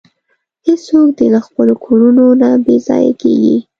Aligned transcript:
هیڅوک 0.67 1.07
دې 1.17 1.27
له 1.33 1.39
خپلو 1.47 1.73
کورونو 1.85 2.25
نه 2.41 2.49
بې 2.65 2.75
ځایه 2.87 3.13
کیږي. 3.21 3.57